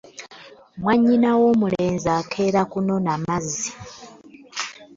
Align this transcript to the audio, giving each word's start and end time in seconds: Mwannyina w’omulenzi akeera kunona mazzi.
Mwannyina 0.81 1.29
w’omulenzi 1.39 2.09
akeera 2.19 2.61
kunona 2.71 3.13
mazzi. 3.25 3.69